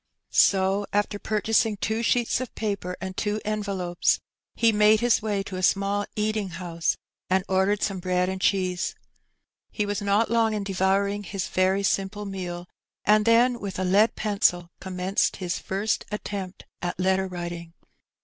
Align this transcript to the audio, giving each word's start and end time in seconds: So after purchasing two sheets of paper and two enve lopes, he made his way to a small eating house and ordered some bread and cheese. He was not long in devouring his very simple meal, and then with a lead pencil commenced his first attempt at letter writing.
So 0.31 0.87
after 0.91 1.19
purchasing 1.19 1.77
two 1.77 2.01
sheets 2.01 2.41
of 2.41 2.55
paper 2.55 2.97
and 2.99 3.15
two 3.15 3.39
enve 3.45 3.67
lopes, 3.67 4.17
he 4.55 4.71
made 4.71 4.99
his 4.99 5.21
way 5.21 5.43
to 5.43 5.57
a 5.57 5.61
small 5.61 6.07
eating 6.15 6.49
house 6.49 6.97
and 7.29 7.43
ordered 7.47 7.83
some 7.83 7.99
bread 7.99 8.27
and 8.27 8.41
cheese. 8.41 8.95
He 9.69 9.85
was 9.85 10.01
not 10.01 10.31
long 10.31 10.55
in 10.55 10.63
devouring 10.63 11.21
his 11.21 11.47
very 11.49 11.83
simple 11.83 12.25
meal, 12.25 12.67
and 13.05 13.25
then 13.25 13.59
with 13.59 13.77
a 13.77 13.83
lead 13.83 14.15
pencil 14.15 14.71
commenced 14.79 15.35
his 15.35 15.59
first 15.59 16.03
attempt 16.11 16.65
at 16.81 16.99
letter 16.99 17.27
writing. 17.27 17.73